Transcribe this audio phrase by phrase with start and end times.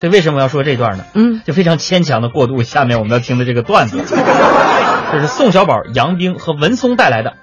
[0.00, 1.04] 这为什么要说这段呢？
[1.12, 3.98] 嗯，就非常牵强的过渡下面我们要听的这个段子。
[5.12, 7.34] 这是宋小宝、杨冰和文松带来的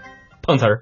[0.42, 0.82] 碰瓷儿。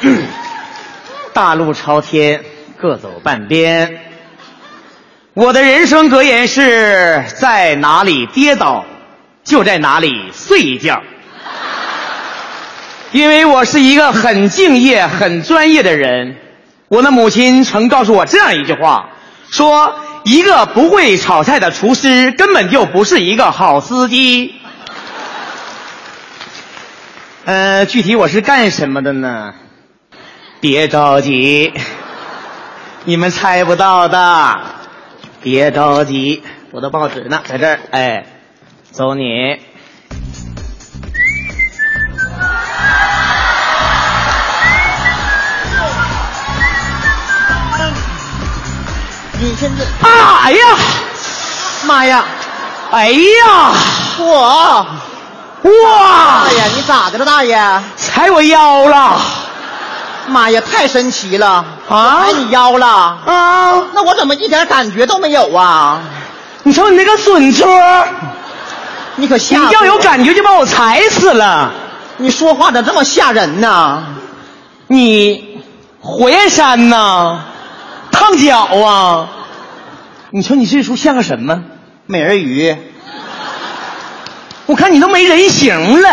[1.34, 2.42] 大路朝天，
[2.78, 3.98] 各走半边。
[5.34, 8.86] 我的人生格言是在哪里跌倒，
[9.44, 11.02] 就在哪里睡一觉。
[13.12, 16.36] 因为我是一个很敬业、很专业的人。
[16.88, 19.10] 我的母亲曾告诉我这样一句话，
[19.50, 19.92] 说
[20.24, 24.54] 一个不会炒菜的厨师根本就不是一个好司机。
[27.44, 29.54] 呃，具体我是干什么的呢？
[30.60, 31.72] 别着急，
[33.04, 34.60] 你们猜不到的。
[35.42, 37.78] 别着急，我的报纸呢，在这儿。
[37.90, 38.26] 哎，
[38.92, 39.60] 走你。
[49.38, 50.40] 你现在，啊！
[50.44, 50.58] 哎呀，
[51.84, 52.24] 妈呀，
[52.90, 53.72] 哎呀，
[54.18, 54.86] 我，
[55.62, 56.52] 哇大！
[56.52, 57.82] 爷，你咋的了，大爷？
[57.96, 59.20] 踩我腰了
[60.28, 61.64] 妈呀，太神奇了！
[61.88, 62.86] 啊踩你腰了？
[62.86, 63.74] 啊！
[63.92, 66.00] 那我怎么一点感觉都没有啊？
[66.62, 67.66] 你瞅你那个损车，
[69.16, 69.66] 你可吓我！
[69.66, 71.70] 你要有感觉就把我踩死了。
[72.16, 74.02] 你说话咋这么吓人呢？
[74.88, 75.60] 你
[76.00, 77.38] 火焰山呐，
[78.26, 79.28] 烫脚啊！
[80.30, 81.62] 你说你这时候像个什么？
[82.06, 82.76] 美人鱼，
[84.66, 86.08] 我看你都没人形了，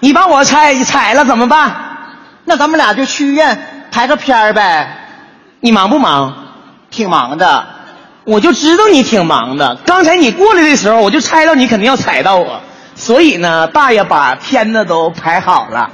[0.00, 1.74] 你把我踩踩了怎么办？
[2.44, 4.98] 那咱们俩就去医院拍个片儿呗。
[5.60, 6.48] 你忙不忙？
[6.90, 7.66] 挺忙的，
[8.24, 9.76] 我就知道你挺忙的。
[9.86, 12.60] 刚才你过来的时候，我就猜到你肯定要踩到我，
[12.94, 15.90] 所以呢，大爷把片子都排好了。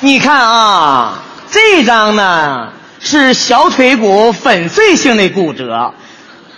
[0.00, 5.92] 你看啊，这张呢是小腿骨粉碎性的骨折，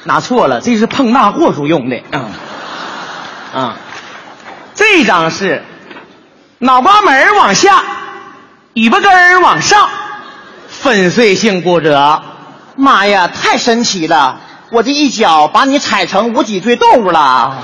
[0.04, 1.96] 拿错了，这是碰大货时候用的。
[2.12, 2.30] 啊、
[3.52, 3.76] 啊，
[4.76, 5.64] 这张是
[6.60, 7.82] 脑瓜门往下，
[8.74, 9.88] 尾巴根往上，
[10.68, 12.22] 粉碎性骨折。
[12.76, 14.38] 妈呀，太神奇了！
[14.70, 17.58] 我这一脚把你踩成无脊椎动物了。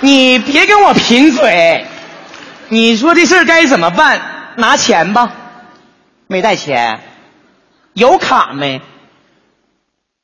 [0.00, 1.86] 你别跟我贫嘴，
[2.68, 4.20] 你说这事儿该怎么办？
[4.56, 5.30] 拿钱吧，
[6.26, 7.00] 没带钱，
[7.92, 8.80] 有卡没？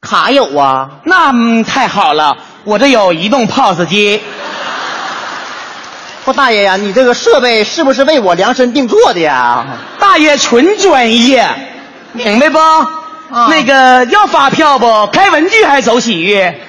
[0.01, 1.01] 卡有啊。
[1.05, 4.21] 那、嗯太好了，我这有移动 POS 机。
[6.25, 9.65] 不，大爷呀，你这个设备是不是为我量身定做的呀？
[9.99, 11.47] 大爷纯专业，
[12.13, 12.59] 明白不？
[13.49, 15.07] 那个要发票不？
[15.09, 16.61] 开文具还是走喜悦？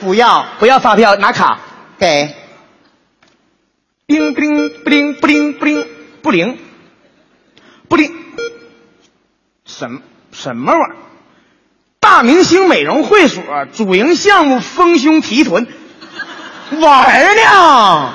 [0.00, 1.58] 不要，不要发票，拿卡。
[1.98, 2.34] 给。
[4.06, 5.86] 叮不灵不灵不灵不灵
[6.22, 6.58] 不灵
[7.88, 8.12] 不灵，
[9.64, 10.00] 什么
[10.32, 10.96] 什么玩意儿？
[12.00, 13.42] 大明星美容会所
[13.74, 15.66] 主营项目丰胸提臀，
[16.80, 18.12] 玩呢？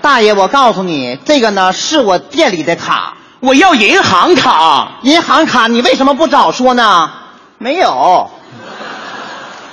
[0.00, 4.98] 大爷，我告诉你，这个呢是我店里的卡，我要银行卡。
[5.02, 7.12] 银行卡，你为什么不早说呢？
[7.58, 8.30] 没有，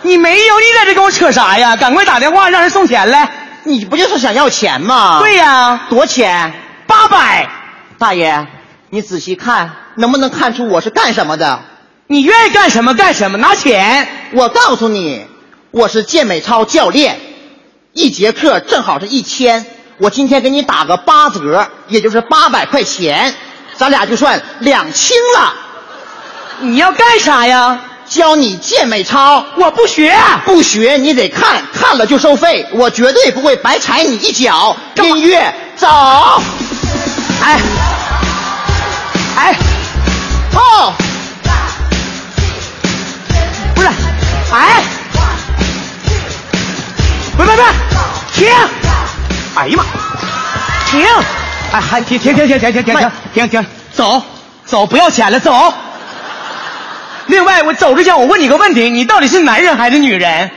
[0.03, 1.75] 你没有，你在这跟我扯啥呀？
[1.75, 3.29] 赶快打电话让人送钱来。
[3.63, 5.19] 你不就是想要钱吗？
[5.19, 6.53] 对呀，多钱？
[6.87, 7.49] 八百。
[7.97, 8.47] 大爷，
[8.91, 11.61] 你仔细看，能不能看出我是干什么的？
[12.07, 14.07] 你愿意干什么干什么，拿钱。
[14.31, 15.27] 我告诉你，
[15.69, 17.19] 我是健美操教练，
[17.93, 19.67] 一节课正好是一千，
[19.99, 23.35] 我今天给你打个八折，也就是八百块钱，
[23.75, 25.53] 咱俩就算两清了。
[26.61, 27.81] 你要干啥呀？
[28.07, 30.11] 教你健美操，我不学，
[30.43, 34.75] 不学你得看，看了就收费，我绝对不会白踩你一脚。
[34.95, 35.87] 音乐走，
[37.43, 37.59] 哎，
[39.39, 39.55] 哎，
[40.53, 40.93] 哦，
[43.73, 43.87] 不是，
[44.51, 44.83] 哎，
[47.37, 47.63] 别别别，
[48.33, 48.49] 停！
[49.55, 49.85] 哎呀妈，
[50.91, 51.05] 停！
[51.71, 54.21] 哎，还停停停停停停停停停停，走
[54.65, 55.73] 走，不要钱了，走。
[57.27, 60.51] 另外，我走之前我问你个问题，你到底是男人还是女人？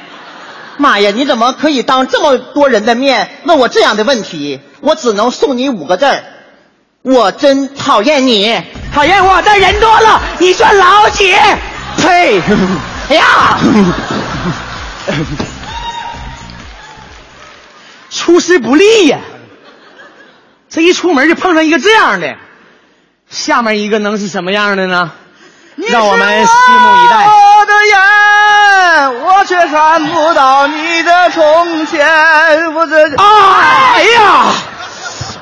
[0.76, 4.60] 妈呀，你怎么可以当这么多人的面问我这样的问题？
[4.80, 6.24] 我只能送你五个字儿，
[7.02, 8.60] 我真讨厌你。
[8.94, 11.34] 讨厌我，的人多了，你算老几？
[11.96, 12.40] 呸！
[13.10, 13.58] 哎呀，
[18.10, 19.18] 出师不利呀！
[20.68, 22.36] 这一出门就碰上一个这样的，
[23.28, 25.10] 下面一个能是什么样的呢？
[25.88, 27.26] 让我们拭目以待。
[27.26, 27.98] 我的眼，
[29.22, 32.74] 我却看不到你的从前。
[32.74, 33.24] 我这啊！
[33.94, 34.44] 哎呀，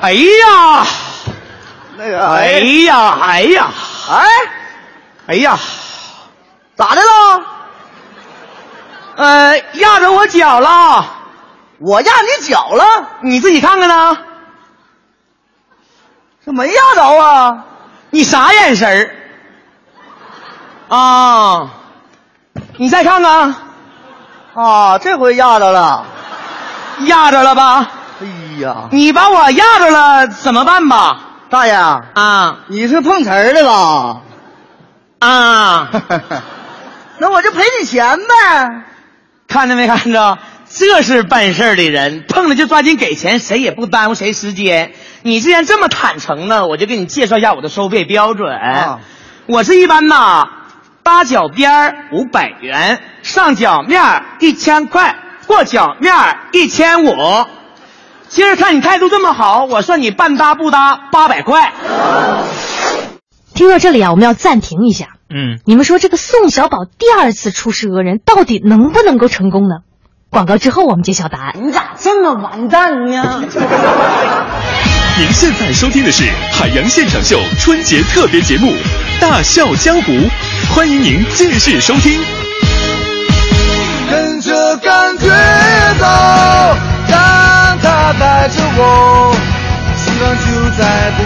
[0.01, 0.85] 哎呀，
[2.03, 2.57] 那个，哎
[2.87, 3.67] 呀，哎呀，
[4.09, 4.25] 哎，
[5.27, 5.55] 哎呀，
[6.75, 7.45] 咋的了？
[9.17, 11.05] 呃，压着我脚了，
[11.77, 12.83] 我压你脚了？
[13.21, 14.17] 你自己看看呢。
[16.43, 17.65] 这没压着啊？
[18.09, 18.89] 你啥眼神
[20.89, 20.97] 儿？
[20.97, 21.69] 啊，
[22.77, 23.55] 你再看看，
[24.55, 26.03] 啊，这回压着了。
[27.01, 27.91] 压着了吧？
[28.21, 28.25] 哎
[28.59, 31.27] 呀，你把我压着了，怎么办吧？
[31.51, 34.21] 大爷，啊你是碰瓷儿的吧？
[35.19, 35.89] 啊，
[37.19, 38.83] 那我就赔你钱呗。
[39.49, 40.37] 看着没看着？
[40.69, 44.93] 这是办事儿的人，碰了就抓紧给钱，谁也不耽误谁时间。
[45.23, 48.57] 你既然这么坦诚呢，我就给你介绍一下我的收费标准。
[48.57, 49.01] 啊
[49.47, 50.47] 我是一般呐，
[51.03, 55.17] 八脚边五百元，上脚面一千块，
[55.47, 56.13] 过脚面
[56.53, 57.45] 一千五。
[58.33, 61.73] 今儿看你态度这么好，我算你半搭不搭八百块。
[63.53, 65.09] 听到这里啊，我们要暂停一下。
[65.29, 69.79] 嗯，你们说这个宋小宝第二次出事讹人，到底能不能够成功呢？
[70.29, 71.55] 广告之后我们揭晓答案。
[71.61, 73.43] 你咋这么完蛋呢？
[75.19, 76.23] 您现在收听的是
[76.53, 78.71] 海洋现场秀春节特别节目
[79.19, 80.13] 《大笑江湖》，
[80.73, 82.17] 欢迎您继续收听。
[84.09, 85.27] 跟着感觉
[85.99, 86.05] 走，
[88.77, 89.35] 我，
[89.97, 90.45] 希望就
[90.77, 90.81] 在
[91.17, 91.21] 不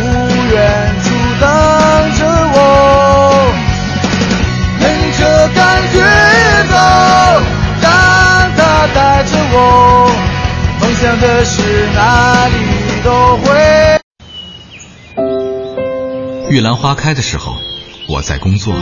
[0.54, 0.56] 远
[1.04, 1.06] 处
[1.40, 1.44] 等
[2.18, 2.20] 着
[2.54, 2.58] 我。
[4.80, 4.84] 跟
[5.18, 5.20] 着
[5.54, 5.60] 感
[5.92, 5.96] 觉
[6.70, 6.76] 走，
[7.82, 7.86] 让
[8.56, 8.60] 它
[8.94, 9.58] 带着我，
[10.82, 12.54] 梦想的事哪里
[13.04, 13.46] 都会。
[16.50, 17.56] 玉兰花开的时候，
[18.08, 18.74] 我在工作。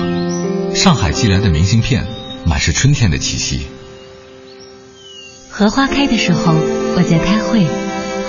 [0.75, 2.05] 上海寄来的明信片，
[2.45, 3.67] 满是春天的气息。
[5.49, 6.53] 荷花开的时候，
[6.95, 7.65] 我在开会。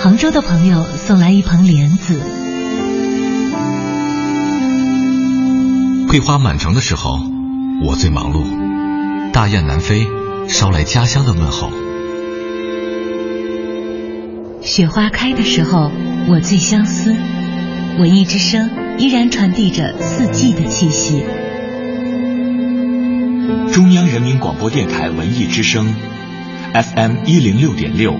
[0.01, 2.19] 杭州的朋友送来一盆莲子。
[6.07, 7.19] 桂花满城的时候，
[7.83, 8.43] 我最忙碌。
[9.31, 10.07] 大雁南飞，
[10.47, 11.71] 捎来家乡的问候。
[14.61, 15.91] 雪花开的时候，
[16.29, 17.15] 我最相思。
[17.97, 21.23] 文艺之声依然传递着四季的气息。
[23.73, 25.95] 中央人民广播电台文艺之声
[26.73, 28.13] ，FM 一零六点六，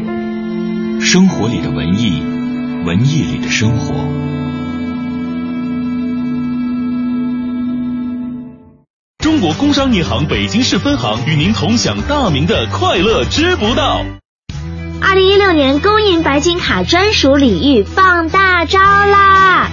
[1.02, 2.22] 生活里的文艺，
[2.86, 3.94] 文艺里的生活。
[9.20, 14.04] 中国工商银行北京市分行与您同享大明的快乐知不道。
[15.02, 19.70] 二零一六年工银白金卡专属礼遇放大招啦！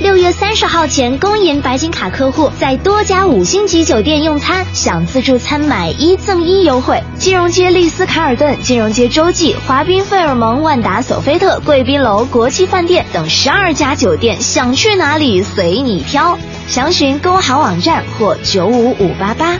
[0.00, 7.02] 六月三十号前，工银白金卡客户在多家五星级酒店用餐，享自助餐买一赠一优惠。
[7.18, 16.38] 金融街丽思卡尔顿、金融街洲际、华彬费尔蒙、万达索菲特、贵宾楼、国际饭店等十二家酒店，想去哪里随你挑。
[16.68, 19.58] 详询工行网站或九五五八八。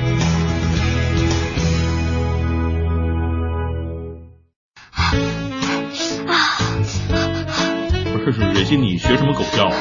[6.27, 6.39] 啊
[8.13, 9.75] 不是，是蕊希，你学什么狗叫啊？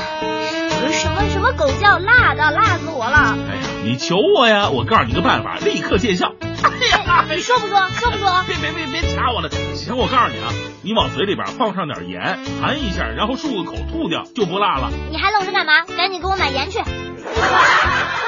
[1.38, 3.38] 什么狗叫，辣的，辣死我了！
[3.48, 4.70] 哎呀，你求我呀！
[4.74, 6.34] 我告诉你个办法，立刻见效。
[6.42, 7.88] 哎呀，你说不说？
[7.92, 8.44] 说不说？
[8.48, 9.50] 别别别别掐我了！
[9.76, 10.50] 行，我告诉你啊，
[10.82, 14.90] 你往嘴里边放上点盐，含一下，然后漱个口，吐掉就不辣了。
[15.12, 15.86] 你还愣着干嘛？
[15.96, 16.80] 赶紧给我买盐去！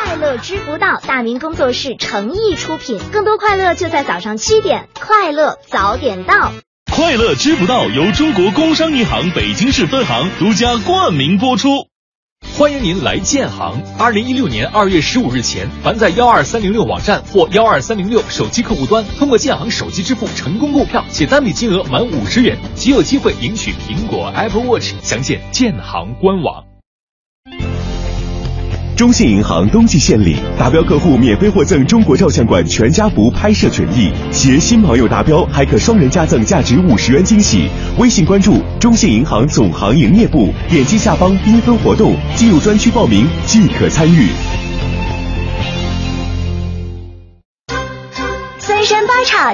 [0.03, 6.51] 快乐知不道，大明工作室诚意出品，更多快乐就在早上七点，快乐早点到。
[6.95, 11.88] 快乐知不道由中国工商银行北京市分行独家冠名播出。
[12.59, 13.81] 欢迎您来建行。
[13.97, 24.91] 二零一六年二月十五日前，凡在幺二三零六网站或幺二三零六手机客户端通过建行手机支付成功购票，且单笔金额满五十元，即有机会赢取苹果 Apple Watch。
[25.01, 26.68] 详见建行官网。
[28.99, 37.69] 中信银行冬季献礼，达标客户免费获赠中国照相馆全家福拍摄权益，携新朋友达标还可双人加赠价值五十元惊喜。
[37.97, 44.27] 微信关注中信银行总行营业部，点击下方缤纷活动，进入专区报名即可参与。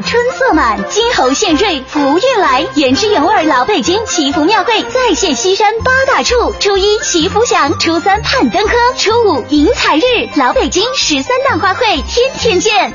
[0.02, 10.02] 春色满，金猴献瑞福运来，原汁原味老北京祈福庙会再现西山八大处：初一祈福祥，初三盼登科，初五迎财日。
[10.36, 12.94] 老北京十三档花卉，天天见。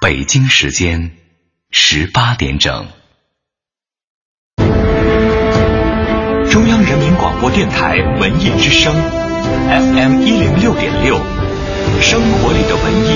[0.00, 1.12] 北京时间
[1.70, 2.88] 十八点整。
[7.56, 11.16] 电台文艺之声，FM 一零六点六，
[12.02, 13.08] 生活里的文艺，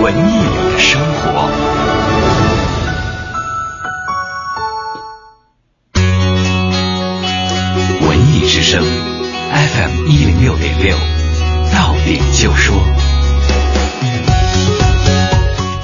[0.00, 1.50] 文艺里的生活。
[8.08, 10.96] 文艺之声，FM 一零六点六，
[11.74, 12.76] 到点就说。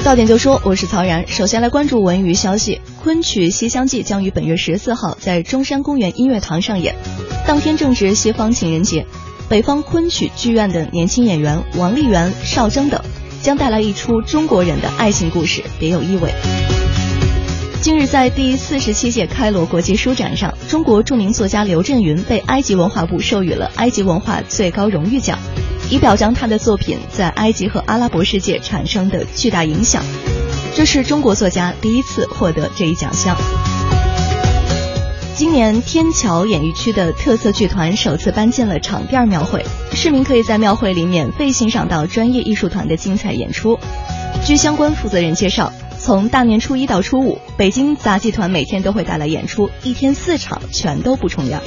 [0.04, 1.26] 到点就说，我是曹然。
[1.28, 6.96] 首先来关注文娱消息，《昆曲西厢记》将于本月十四号在中山公园音乐堂上演。
[7.52, 9.06] 当天正值西方情人节，
[9.46, 12.98] 北方昆曲剧院的年轻演员王丽媛、邵征等
[13.42, 16.32] 将带来一出中国人的爱情故事，别有意味。
[17.82, 25.38] 近日，在第四十七届开罗国际书展上，中国著名作家刘震云被埃及文化部授予了埃及文化最高荣誉奖，
[25.90, 30.02] 以表彰他的作品在埃及和阿拉伯世界产生的巨大影响。
[30.74, 33.36] 这是中国作家第一次获得这一奖项。
[35.42, 43.76] 今年天桥演艺区的特色剧团首次搬进了场店庙会，市民可以在庙会里免费欣赏到专业艺术团的精彩演出。
[44.46, 51.60] 据相关负责人介绍，从大年初一到初五，北京杂技团每天都会带来演出，一天四场，全都不重样。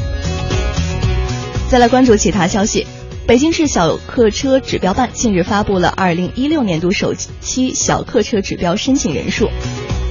[1.70, 2.88] 再来关注其他消息，
[3.28, 9.50] 北京市小客车指标办近日发布了2016年度首期小客车指标申请人数。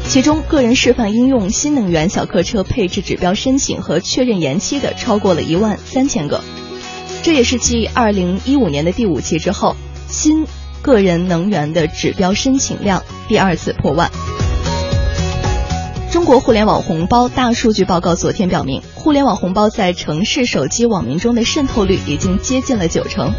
[0.07, 6.41] 其中，个人示范应用新能源小客车配置指标申请和确认延期的超过了一万三千个，
[7.23, 9.75] 这也是继二零一五年的第五期之后，
[10.07, 10.47] 新
[10.83, 14.09] 个人能源的指标申请量第二次破万。
[16.13, 23.33] 中国互联网红包大数据报告昨天表明，互联网红包在城市手机网民中的渗透率已经接近了九成。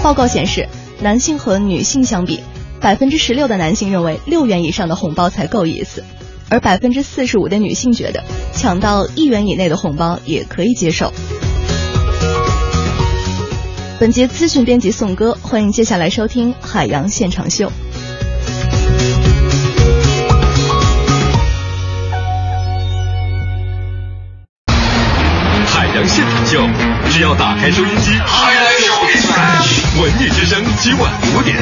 [0.00, 0.68] 报告显示，
[1.00, 2.40] 男性和女性相比。
[2.80, 6.02] 百分之十六的男性认为六元以上的红包才够意思，
[6.48, 11.12] 而百分之四十五的女性觉得抢到一元以内的红包也可以接受。
[13.98, 17.70] 本节资讯编辑宋歌，欢迎接下来收听海洋现场秀。
[25.66, 26.66] 海洋现场秀，
[27.10, 28.90] 只要打开收音机，海来秀，
[30.02, 31.58] 文艺之声，今晚五点。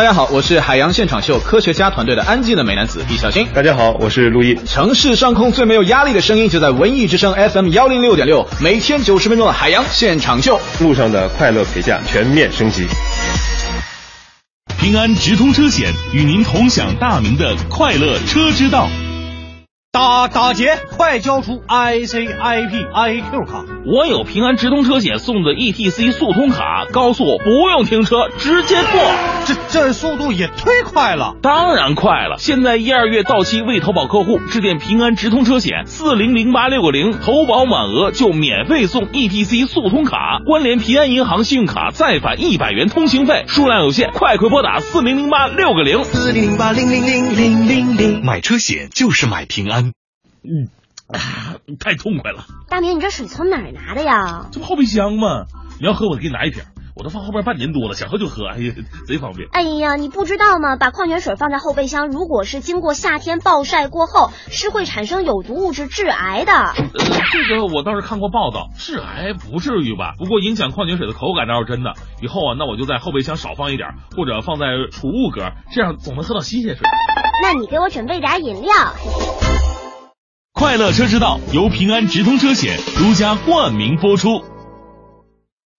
[0.00, 3.46] 大家好，我是海洋现场秀科学家团队的安静的美男子易小星。
[3.52, 4.58] 大家好，我是陆毅。
[4.64, 12.86] 城市上空最没有压力的声音，就在文艺之声 FM 幺零六点六，每天九十分钟的海洋现场秀，路上的快乐陪驾全面升级。
[14.78, 18.88] 平安直通车险与您同享大明的快乐车之道。
[19.92, 23.64] 大大姐，快交出 I C I P I Q 卡！
[23.84, 29.00] 我有平安直通车险送的 E T C 速通卡，高速不用停车，直接过。
[29.46, 31.34] 这这速度也忒快了！
[31.42, 32.36] 当然快了！
[32.38, 46.04] 现在一二月到期未投保客户，致电平安直通车险四零零八六个零，投保满额就免费送 E T C 速通卡，关联平安银行信用卡再返一百元通行费，数量有限，快快拨打四零零八六个零。
[46.04, 49.79] 四零零八零零零零零零，买车险就是买平安。
[50.42, 50.68] 嗯，
[51.78, 52.44] 太痛快了！
[52.68, 54.46] 大明，你这水从哪儿拿的呀？
[54.52, 55.46] 这不后备箱吗？
[55.80, 56.62] 你要喝，我给你拿一瓶。
[56.96, 58.74] 我都放后边半年多了，想喝就喝，哎呀，
[59.06, 59.48] 贼方便。
[59.52, 60.76] 哎呀，你不知道吗？
[60.76, 66.52] 把矿泉水放在后备箱，如果是经过夏天暴晒过后，是会产生有毒物质致癌的。
[66.52, 66.84] 呃，
[67.32, 70.14] 这个我倒是看过报道，致癌不至于吧？
[70.18, 71.94] 不过影响矿泉水的口感倒是真的。
[72.20, 76.86] 以后啊，那我就在后备箱少放一点，或者放在储物格，这样总能喝到新鲜水。
[77.42, 78.72] 那你给我准备点饮料。
[80.60, 84.44] 快乐车之道由平安直通车险独家冠名播出。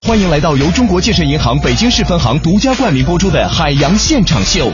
[0.07, 4.71] 欢迎来到由中国建设银行北京市分行独家冠名播出的海洋现场秀。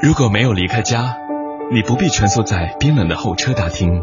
[0.00, 1.14] 如果没有离开家，
[1.70, 4.02] 你不必蜷缩在冰冷的候车大厅。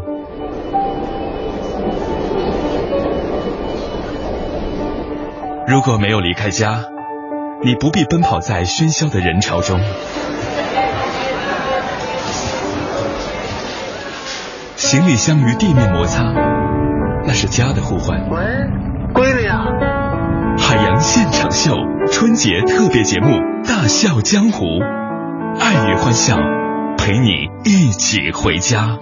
[5.66, 6.84] 如果没有离开家，
[7.64, 9.80] 你不必奔跑在喧嚣的人潮中。
[14.94, 16.22] 行李箱与地面摩擦，
[17.26, 18.30] 那是家的呼唤。
[18.30, 18.38] 喂，
[19.12, 19.64] 闺女啊！
[20.56, 21.74] 海洋现场秀
[22.12, 23.26] 春节特别节目
[23.66, 24.64] 《大笑江湖》，
[25.58, 26.36] 爱与欢笑，
[26.96, 29.00] 陪你一起回家。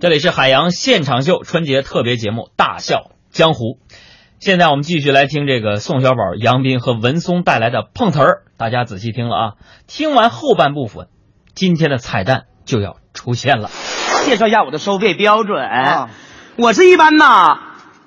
[0.00, 3.78] 这里是海洋现场秀春节特别节目《大笑江湖》。
[4.40, 9.52] 现在我们继续来听这个宋小宝、杨斌和文松带来的碰瓷儿，大家仔细听了啊！
[9.86, 11.06] 听完后半部分，
[11.54, 13.70] 今天的彩蛋就要出现了。
[14.28, 16.10] 介绍一下我的收费标准，啊、
[16.56, 17.60] 我是一般呐，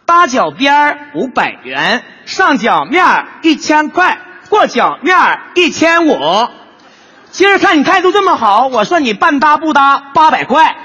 [0.05, 3.03] 搭脚边五百元，上脚面
[3.41, 5.17] 一千块，过脚面
[5.55, 6.15] 一千五。
[7.31, 10.75] 今儿看你态度这么好，我算你半搭不搭八百块，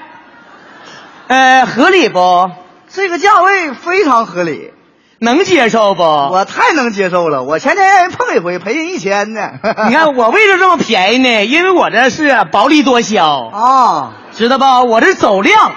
[1.27, 2.51] 呃，合理不？
[2.89, 4.73] 这个价位非常合理。
[5.19, 6.03] 能接受不？
[6.03, 9.51] 我太能接受了，我前天让人碰一回，赔人一千呢。
[9.89, 11.45] 你看我为什么这么便宜呢？
[11.45, 14.83] 因为我这是薄利多销 啊，知道吧？
[14.83, 15.73] 我这走量，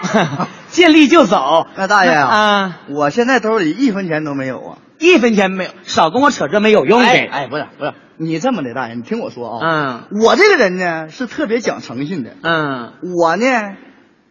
[0.70, 1.66] 见利就走。
[1.78, 7.08] 那大爷啊，啊，我现在兜里一分钱都没有啊，一分钱没有，少跟我扯这没有用的。
[7.08, 13.46] 哎哎，不是不是，你这么的，大爷，你听我说啊，嗯，我这个人呢是特别讲诚信的，嗯，我呢，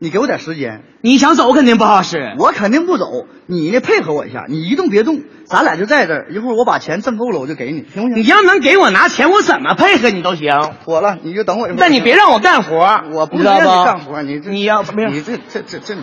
[0.00, 2.34] 你给我点时间，你想走肯定不好使。
[2.38, 8.22] 我肯定不走，你呢配合我一下，你一动别动，咱俩就在这儿，一会儿我把钱挣够了我就给你，行不行？
[8.22, 10.48] 你要能给我拿钱，我怎么配合你都行。
[10.84, 11.80] 妥了，你就等我一会儿。
[11.80, 13.56] 但你别让我干活，我不让？
[13.56, 15.96] 你干活，你这你要没有你这这这这。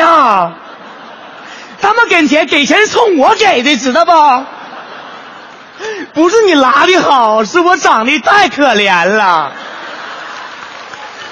[0.00, 0.52] 呀？
[1.80, 4.12] 他们给钱给钱是冲我给的，知道不？
[6.12, 9.52] 不是你拉的好，是我长得太可怜了。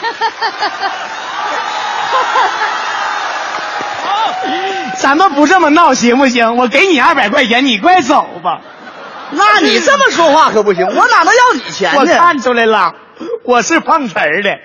[4.97, 6.57] 咱们不这么闹行不行？
[6.57, 8.61] 我给你二百块钱，你快走吧。
[9.33, 12.01] 那你这么说话可不行，我哪能要你钱呢？
[12.01, 12.95] 我看出来了，
[13.45, 14.59] 我是碰瓷儿的，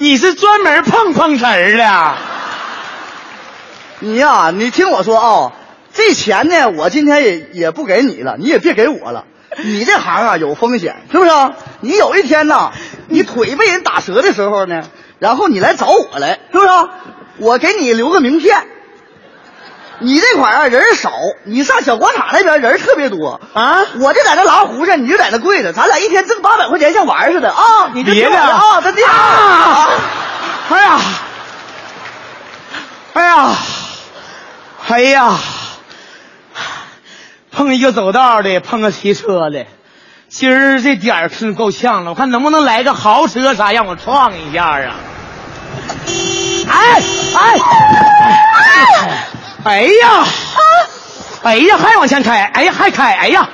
[0.00, 2.14] 你是专门碰碰瓷儿的。
[4.04, 5.52] 你呀、你听我说啊、
[5.94, 9.26] 这钱呢，我今天也也不给你了，你也别给我了。
[9.62, 11.52] 你这行啊有风险，是不是啊？
[11.80, 12.72] 你有一天呐，
[13.06, 14.82] 你腿被人打折的时候呢，
[15.20, 16.88] 然后你来找我来，是不是啊？
[17.38, 18.66] 我给你留个名片。
[20.00, 21.12] 你这块啊人少，
[21.44, 27.92] 你上小广场那边人特别多啊，我就在那拉胡子，你就在那跪着，咱俩一天挣八百块钱像玩似的啊！
[27.94, 29.88] 你就别的啊，真的啊！
[30.70, 31.00] 哎呀，
[33.12, 33.54] 哎呀，
[34.92, 35.38] 哎呀，
[37.50, 39.64] 碰一个走道的，碰个骑车的，
[40.28, 44.94] 今儿这点儿是够呛了，我看能不能来个豪车啥，让我撞一下啊！
[46.68, 47.02] 哎
[47.34, 47.58] 哎
[49.64, 50.26] 哎呀！
[51.42, 53.48] 哎呀，还往前开，哎呀，还开，哎呀，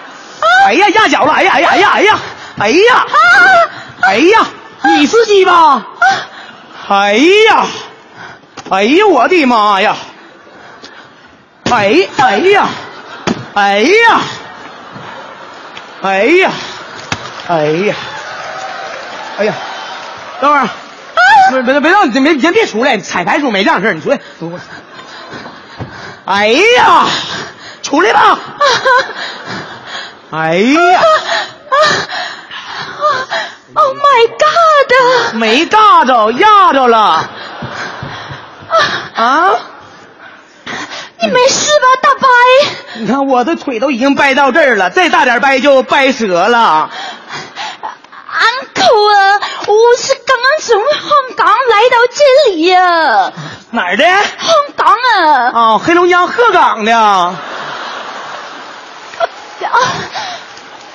[0.66, 2.16] 哎呀，压脚了，哎呀，哎呀，哎呀，哎呀，
[2.58, 3.06] 哎呀，
[4.00, 4.46] 哎呀，
[4.82, 5.86] 你司机吧？
[6.88, 7.66] 哎呀，
[8.70, 9.94] 哎呀，我的妈呀！
[11.70, 12.68] 哎，哎呀，
[13.54, 14.20] 哎呀，
[16.02, 16.50] 哎呀，
[17.46, 17.94] 哎呀，
[19.38, 19.54] 哎呀，
[20.40, 20.68] 等会儿，
[21.52, 24.18] 别别别让你别别别出来，彩排时候没这样事儿你出来。
[26.24, 27.06] 哎呀，
[27.82, 28.38] 出来吧！
[30.30, 31.02] 哎呀
[33.74, 35.34] Oh my God！
[35.34, 37.28] 没尬着，压着了。
[39.14, 39.50] 啊？
[41.20, 42.28] 你没事吧，大伯？
[43.00, 46.90] 你看我的腿都已经掰到这儿了，再大点掰就掰折了。
[48.30, 53.32] Uncle 啊，我是刚刚从香港来到这里呀、
[53.72, 54.04] 哪儿的？
[54.04, 54.22] 香
[54.76, 55.50] 港啊。
[55.52, 56.96] 哦，黑龙江鹤岗的。
[56.96, 57.36] 啊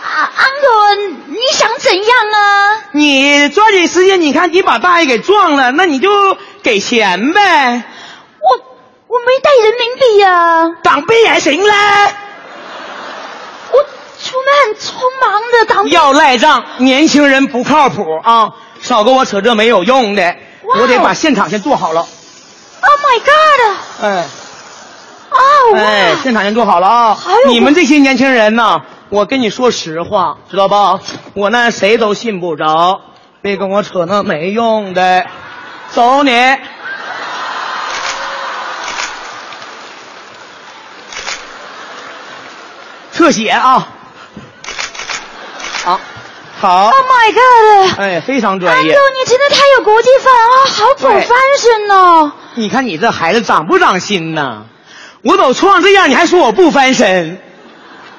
[0.01, 2.81] 啊，Uncle，你想怎样啊？
[2.91, 7.83] 你抓紧时间，你看你把大爷给撞了，那你就给钱呗。
[9.13, 11.73] 我我没带人民币呀、港币也行嘞。
[13.71, 13.83] 我
[14.19, 15.91] 出门很匆忙的，港币。
[15.91, 18.53] 要赖账，年轻人不靠谱啊！
[18.81, 22.01] 少跟我扯这没有用的，我得把现场先做好了。
[22.01, 22.09] Oh
[23.01, 23.77] my God！
[24.01, 24.25] 哎
[25.29, 25.39] 啊，
[25.73, 25.79] 哇！
[25.79, 27.17] 哎，现场先做好了啊！
[27.47, 30.99] 你们这些年轻人呐，我跟你说实话，知道吧？
[31.35, 32.99] 我那谁都信不着，
[33.43, 35.23] 别跟我扯那没用的。
[35.91, 36.31] 走你！
[43.23, 43.87] 特写啊！
[45.85, 46.01] 好，
[46.59, 47.99] 好 Oh，my God！
[48.01, 48.97] 哎，非常专业 Uncle，。
[48.97, 52.31] 你真的太有国际范啊，好对 professional 哦。
[52.55, 54.63] 你看你这孩子长不长心呐？
[55.21, 57.41] 我都撞这样，你还说我不翻身？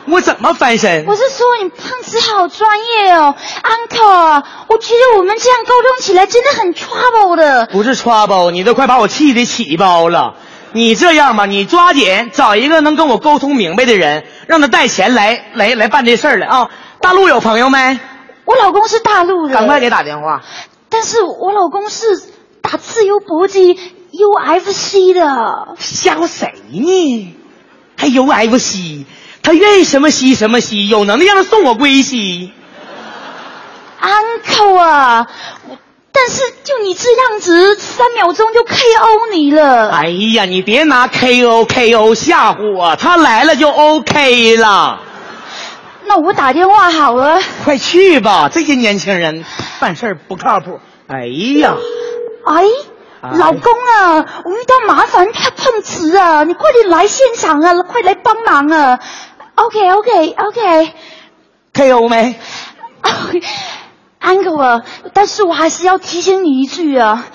[0.06, 1.04] 我怎么翻身？
[1.06, 7.66] 我是说你碰瓷好专业哦，Uncle 啊，我觉得我们这样沟通起来真的很 trouble 的。
[7.66, 10.36] 不是 trouble，你都快把我气得起包了。
[10.74, 16.68] 你这样吧，你抓紧找一个能跟我沟通明白的人，让他带钱来来来办这事儿来啊！
[17.00, 18.00] 大陆有朋友没？
[18.44, 20.42] 我老公是大陆的，赶快给打电话。
[20.88, 22.20] 但是我老公是
[22.60, 23.78] 打自由搏击
[24.12, 25.76] UFC 的。
[25.78, 27.36] 吓唬谁呢？
[27.96, 29.04] 还 UFC？
[29.42, 32.52] 他愿意什么吸什么吸，有能力让他送我归西。
[34.00, 35.26] uncle 啊，
[35.68, 35.78] 我
[36.16, 39.90] 但是就你这样子，三秒钟就 KO 你了。
[39.90, 45.00] 哎呀，你别拿 KO KO 吓唬我，他来了就 OK 了。
[46.06, 47.40] 那我打电话好了。
[47.64, 49.44] 快去吧，这些年轻人
[49.80, 50.78] 办事不靠谱。
[51.08, 51.26] 哎
[51.58, 51.74] 呀，
[52.46, 52.62] 哎，
[53.36, 59.00] 老公啊，我遇到麻烦怕碰瓷啊，你快点来现场啊，快来帮忙啊。
[59.56, 60.92] OK OK OK。
[64.24, 64.82] uncle 啊，
[65.12, 67.26] 但是我还是要提醒你一句啊，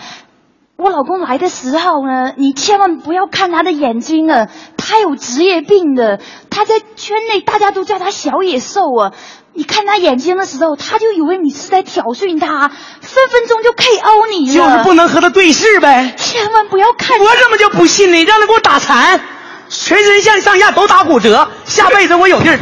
[0.76, 4.48] 我老公来的时候呢，你千万不要看他的眼睛啊，
[4.78, 9.12] 他有职业病的，他在圈内大家都叫他小野兽啊。
[9.52, 14.54] 你看他眼睛的时候，他就以为你是在挑衅他，分分钟就 KO 你了。
[14.54, 16.14] 就是不能和他对视呗。
[16.16, 17.20] 千万不要看。
[17.20, 18.24] 我怎么就不信呢？
[18.24, 19.20] 让他给我打残，
[19.68, 22.60] 全身上上下都打骨折，下辈子我有地儿。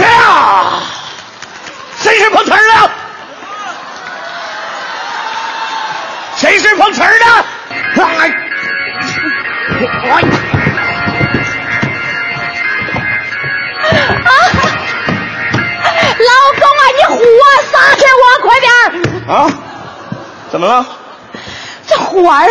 [0.00, 0.81] 呀！
[2.02, 2.90] 谁是碰瓷儿的？
[6.36, 7.24] 谁是碰瓷儿的？
[8.02, 8.28] 哎！
[16.18, 18.68] 老公啊，你虎啊，撒开我，快点！
[19.28, 19.32] 啊？
[20.50, 20.84] 怎么了？
[21.86, 22.50] 这虎儿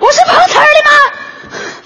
[0.00, 0.90] 我是碰瓷儿的吗？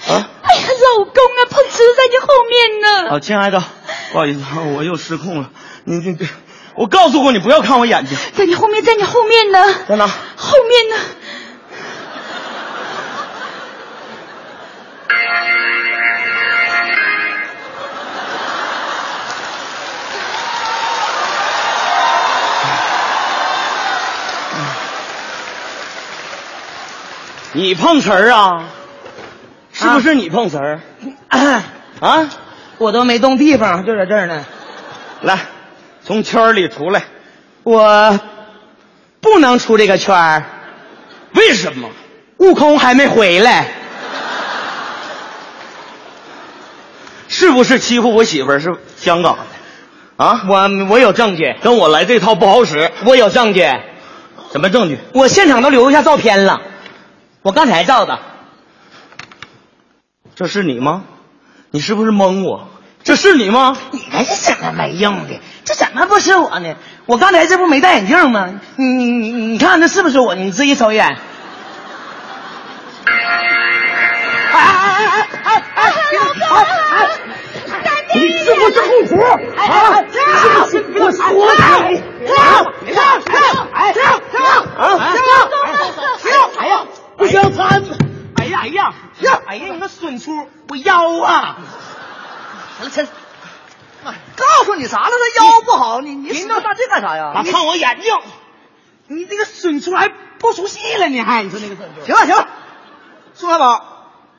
[0.09, 0.27] 啊！
[0.43, 3.09] 哎呀，老公啊，碰瓷在你后面呢。
[3.11, 3.63] 好，亲爱的，
[4.11, 4.43] 不好意思，
[4.75, 5.49] 我又失控了。
[5.83, 6.29] 你你你，
[6.81, 8.17] 我告诉过你不要看我眼睛。
[8.33, 9.59] 在你后面，在你后面呢。
[9.87, 10.07] 在哪？
[10.35, 10.95] 后面呢。
[27.53, 28.63] 你碰瓷儿啊？
[29.71, 30.81] 是不是你碰瓷儿？
[31.99, 32.27] 啊？
[32.79, 34.43] 我都没动地方，就在这儿呢。
[35.21, 35.37] 来，
[36.11, 37.03] 从圈儿里出来。
[37.63, 38.19] 我
[39.21, 40.43] 不能出这个圈儿。
[41.35, 41.89] 为什么？
[42.35, 43.65] 悟空还没回来。
[47.29, 50.25] 是不是欺负我媳妇儿是香港的？
[50.25, 50.41] 啊？
[50.49, 52.91] 我我有证据，跟我来这套不好使。
[53.05, 53.61] 我有证据。
[54.51, 54.99] 什么证据？
[55.13, 56.61] 我现场都留下照片了。
[57.41, 58.19] 我刚才照的，
[60.35, 61.05] 这是你吗？
[61.69, 62.67] 你是不是蒙我？
[63.03, 63.77] 这是你吗？
[63.91, 65.39] 你还是怎么没用的？
[65.65, 66.75] 这怎么不是我呢？
[67.05, 68.59] 我刚才这不没戴眼镜吗？
[68.75, 70.35] 你你你你看那是不是我？
[70.35, 71.17] 你自己瞅一眼。
[74.53, 75.93] 哎哎哎哎哎！
[76.39, 76.65] 老公，
[78.13, 79.15] 你是不是护肤？
[79.57, 80.05] 哎哎，
[80.69, 81.61] 是不是我说的？
[81.85, 81.97] 停
[82.85, 82.93] 停
[83.25, 83.33] 停！
[83.73, 84.33] 哎停停
[84.77, 84.81] 啊！
[85.13, 85.15] 停
[86.21, 86.25] 停！
[86.59, 86.71] 哎呀！
[87.17, 87.81] 不行，他。
[88.35, 89.39] 哎呀哎呀呀！
[89.47, 91.57] 哎呀，你个损粗，我腰啊！
[92.89, 93.05] 行了行
[94.03, 95.09] 了，告诉你啥了？
[95.09, 97.33] 他腰不好，你你使那大劲干啥呀？
[97.35, 98.13] 他看我眼睛，
[99.07, 102.05] 你这个损出还不熟悉了你，还你说那个损出？
[102.05, 102.47] 行了行了，
[103.33, 103.85] 宋小宝，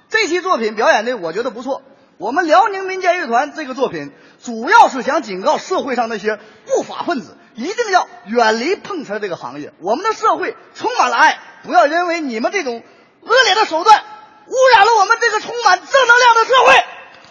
[0.08, 1.82] 这期作品表演的我觉得不错。
[2.18, 9.72] 我们辽宁民间乐团这个作品，主要是想警告社会上那些不法分子，一定要远离碰瓷这个行业。
[9.80, 12.82] 我们的社会充满了爱，不要因为你们这种
[13.22, 14.02] 恶劣的手段，
[14.46, 16.34] 污染了我们这个充满正能量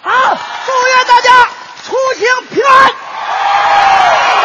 [0.04, 0.10] 好
[0.66, 1.50] 祝愿大家
[1.84, 4.41] 出行平安。